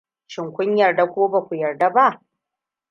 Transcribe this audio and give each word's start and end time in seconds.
Shin 0.27 0.47
kun 0.55 0.69
yarda 0.79 1.05
ko 1.13 1.29
baku 1.33 1.55
yarda 1.55 1.93
ba? 1.95 2.07